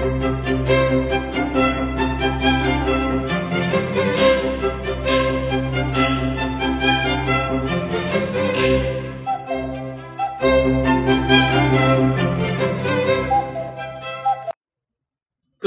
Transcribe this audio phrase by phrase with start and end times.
[0.00, 0.06] 各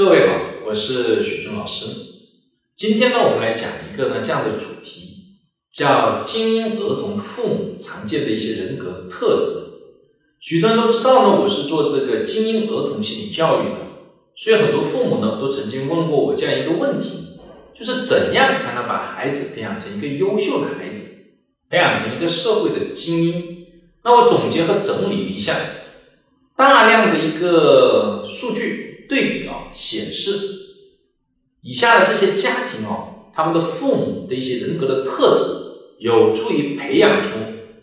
[0.08, 0.34] 位好，
[0.66, 1.86] 我是许军老师。
[2.74, 5.38] 今天呢，我们来讲一个呢这样的主题，
[5.72, 9.46] 叫精英儿童父母常见的一些人格特质。
[10.40, 13.93] 许多人都知道呢，我是做这个精英儿童心理教育的，
[14.36, 17.38] 所以很多父母呢都曾经问过我这样一个问题，
[17.74, 21.36] 就是怎样才能把孩子培养成一个优秀的孩子，
[21.68, 23.66] 培养成一个社会的精英？
[24.04, 25.54] 那我总结和整理了一下，
[26.56, 28.92] 大量的一个数据。
[29.06, 30.32] 对比啊，显示
[31.60, 35.44] 以下的这些家庭哦，他们的父母的一些人格的特质，
[35.98, 37.32] 有助于培养出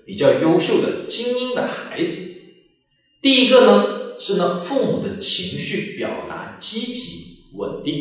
[0.04, 2.42] 比较优秀的精英的孩子。
[3.22, 7.96] 第一个呢是呢，父母的情绪表达积极稳定。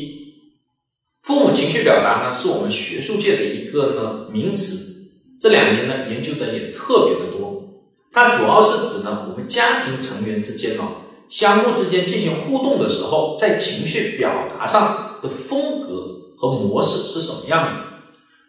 [1.22, 7.80] 父母情绪表达呢，是我们学术界的一个呢名词，这两年呢研究的也特别的多。
[8.12, 10.84] 它主要是指呢，我们家庭成员之间呢。
[11.30, 17.80] 相互之间进行互动的时候，在情绪表达上的风格和模式是什么样的？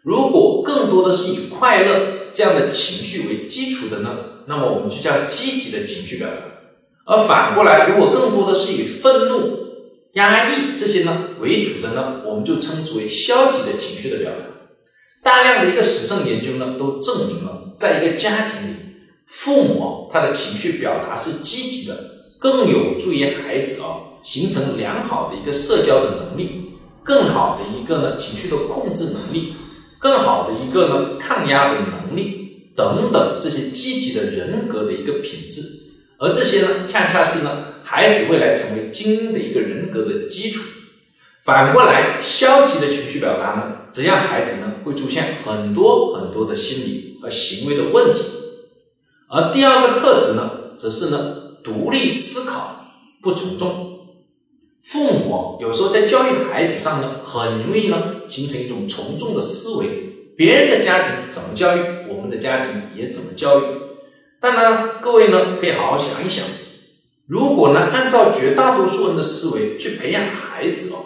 [0.02, 4.10] 如果更多的是以快乐这样的情绪为基础的呢，
[4.46, 6.42] 那么我们就叫积极的情绪表达；
[7.12, 9.58] 而反过来，如果更多的是以愤怒、
[10.14, 14.46] 压抑这些呢为主的呢，我们就称之为消极的情绪的表达。
[15.22, 18.74] 大量的一个实证研究呢，都证明了，在一个家庭里，
[19.26, 21.94] 父母他的情绪表达是积极的。
[22.38, 26.72] 更有助于孩子啊形成良好的一个社交的能力，
[27.04, 29.54] 更好的一个呢情绪的控制能力，
[30.00, 35.62] 更好的一个呢抗压的能力等等这些积极的人格的一个品质，
[36.22, 37.50] 而这些呢恰恰是呢
[37.82, 40.62] 孩子未来成为精英的一个人格的基础。
[41.44, 48.20] 反过来，消极的情绪表达呢，则让孩子呢会出现很多很多的心理和行为的问题。
[49.28, 51.38] 而第二个特质呢，则是呢。
[51.64, 52.90] 独立思考，
[53.22, 54.00] 不从众。
[54.82, 57.96] 父母有时候在教育孩子上呢，很容易呢
[58.26, 59.86] 形成一种从众的思维。
[60.36, 63.62] 别人的家庭怎么教育，我们的家庭也怎么教育。
[64.42, 66.44] 但呢，各位呢可以好好想一想，
[67.28, 70.98] 如果呢按照绝大多数人的思维去培养孩子哦，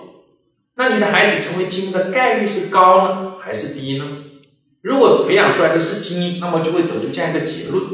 [0.77, 4.05] 那你的孩子成为精英的概率是高呢还是低呢？
[4.81, 7.85] 如果培养出来的是精英，那么就会得出这样一个结论。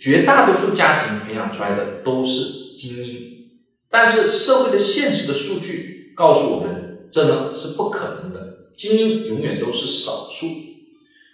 [0.00, 3.50] 绝大多数家庭培养出来的都是精英，
[3.90, 8.40] 但是社会的现实的数据告诉我们，这呢是不可能的。
[8.74, 10.46] 精英永远都是少数，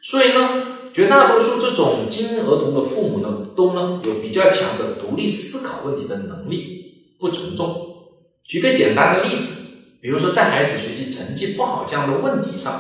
[0.03, 7.69] 所以呢，绝大多数这种精英儿童的父母呢，都呢有比较强的独立思考问题的能力，不从众。
[8.43, 9.61] 举个简单的例子，
[10.01, 12.73] 比如说在孩子学习成绩不好这样的问题上，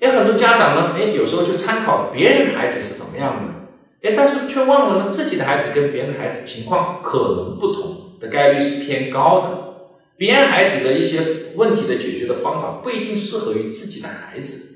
[0.00, 4.08] 哎，很多家长呢，哎，有时候就参考别人孩子是什么样的。
[4.08, 9.58] 哎，但是却忘了呢，自己的孩子跟别人孩子情况可能不同的概率是偏高的。
[10.16, 11.20] 别人孩子的一些
[11.56, 14.71] 问题的解决的方法不一定适合于自己的孩子，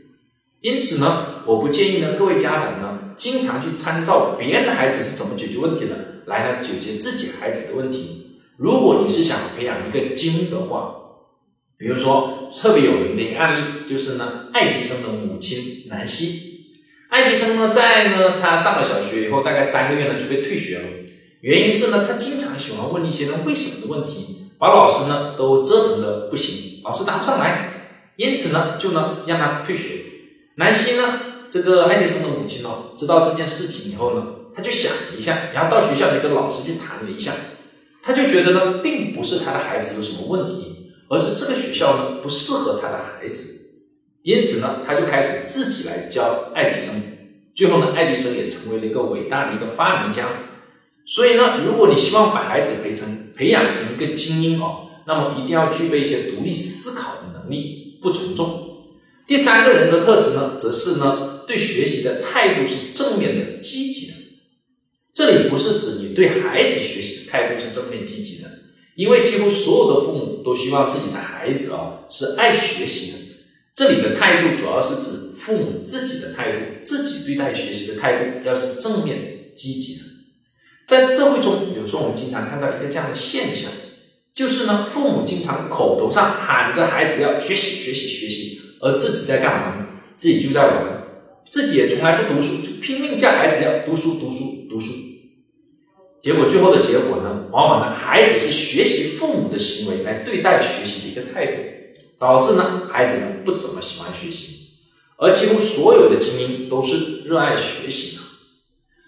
[0.66, 8.40] 因此呢，我不建议呢各位家长呢经常去参照别人的孩子是怎么解决问题的，来呢解决自己孩子的问题。
[8.56, 10.92] 如果你是想培养一个精英的话，
[11.78, 16.72] 比如说特别有名的一个案例就是呢爱迪生的母亲南希。
[17.10, 20.84] 爱迪生呢，在呢，他上了小学以后，大概三个月呢就被退学了。
[21.42, 27.92] 原因是呢，他经常喜欢问一些呢为什么的问题，把老师呢都折腾的不行，老师答不上来。
[28.16, 30.15] 因此呢，就呢让他退学。
[30.56, 37.32] 南希呢，这个爱迪生的母亲呢，知道这件事情以后呢，他就想了一下，然后到学校里跟老师去谈了一下，
[38.02, 43.52] 他就觉得呢，并不是他的孩子有什么问题，而是这个学校呢不适合他的孩子。
[44.22, 47.00] 因此呢，他就开始自己来教爱迪生。
[47.54, 50.26] 最后呢，爱迪生也成为了一个伟大的一个发明家。
[51.04, 58.75] 所以呢，如果你希望把孩子培成、培养成一个精英哦，那么一定要具备一些独立思考的能力，不从众。
[59.26, 64.12] 第三个人格特质呢，则是呢，对学习的态度是正面的、积极的。
[65.12, 68.48] 这里不是指你对孩子学习的态度是正面积极的，
[68.94, 73.18] 因为几乎所有的父母都希望自己的孩子啊是爱学习的。
[73.74, 80.00] 这里的态度主要是指父母自己的态度，自己对待学习的态度要是正面积极的。
[80.86, 83.70] 在社会中，有时候我们经常看到一个这样的现象，
[84.34, 89.86] 就是呢，父母经常口头上喊着孩子要学习学习学习，而自己在干嘛呢？
[90.16, 91.02] 自己就在玩，
[91.50, 94.92] 自己也从来不读书，就拼命叫孩子要读书读书读书。
[96.22, 101.62] 结果最后的结果呢，往往往呢孩子是学习父母的行为来对待学习的一个态度，
[102.18, 104.70] 导致呢孩子呢不怎么喜欢学习，
[105.18, 108.22] 而几乎所有的精英都是热爱学习的。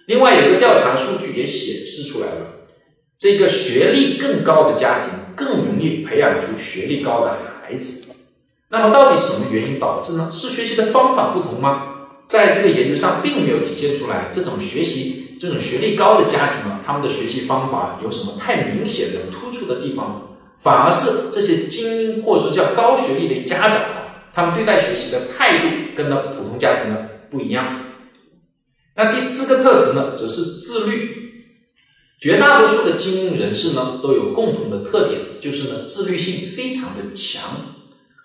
[0.06, 2.68] 另外有个调查数据也显示出来了，
[3.18, 8.07] 这个学历更高的家庭更容易培养出学历高的孩子。
[8.70, 10.30] 那么到底什么原因导致呢？
[10.32, 11.94] 是学习的方法不同吗？
[12.26, 20.36] 在这个研究上并没有体现出来，这种学习这种学历高的家庭啊，他们的学习方法有什么太明显的突出的地方？
[20.60, 23.80] 反而是这些精英或者说叫高学历的家长，
[24.34, 27.84] 他们对待学习的态度跟呢普通家庭呢不一样。
[28.96, 31.16] 那第四个特质呢，则是自律。
[32.20, 37.42] 绝大多数的精英人士呢，都有共同的特点，就是呢自律性非常的强。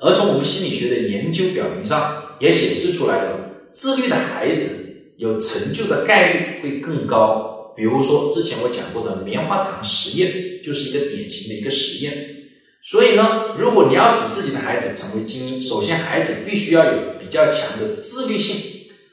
[0.03, 3.39] 而从我们心理学的研究表明上，也显示出来了，
[3.71, 7.73] 自律的孩子有成就的概率会更高。
[7.77, 12.35] 比如说之前我讲过的棉花糖实验，就是一个典型的一个实验。
[12.83, 18.57] 所以呢，如果你要使自己的孩子成为精英，首先孩子必须要有比较强的自律性。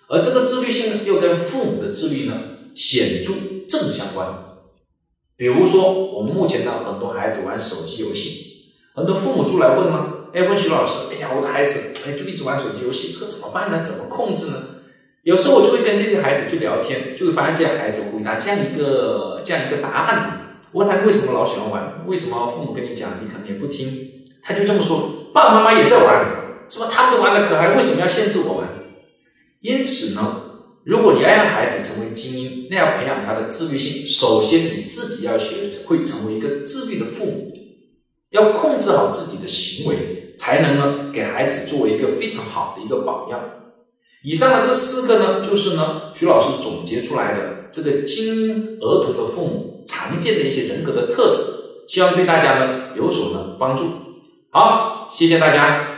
[0.09, 2.35] 而这个自律性呢，又跟父母的自律呢
[2.75, 3.33] 显著
[3.69, 4.27] 正相关。
[5.37, 13.83] 比如说，我们目前呢，很多孩子玩手机游戏，很多父母就来问了，哎，问徐老师，哎呀，我的孩子，哎，就一直玩手机游戏，这个怎么办呢？
[13.85, 14.57] 怎么控制呢？
[15.23, 20.59] 有时候我就会跟这些孩子去聊天，就会发现这些孩子回答这样一个这样一个答案。
[20.73, 22.05] 问他为什么老喜欢玩？
[22.07, 24.09] 为什么父母跟你讲，你可能也不听？
[24.43, 26.25] 他就这么说，爸爸妈妈也在玩，
[26.71, 26.89] 是吧？
[26.91, 28.69] 他们都玩的可嗨，为什么要限制我玩？
[29.61, 30.43] 因此呢，
[30.85, 34.07] 如果你要让孩子成为精英，那要培养他的自律性。
[34.07, 37.53] 首先，你自己要学会成为一个自律的父母，
[38.31, 43.39] 要控制好自己的行为，才能呢给孩子作为一个非常好的一个榜样。
[44.25, 51.43] 以上的这四个呢，就是呢徐老师总结出来的这个精英儿童的父母常见的一些人格的特质，
[51.87, 53.85] 希望对大家呢有所呢帮助。
[54.51, 55.90] 好，谢谢大家。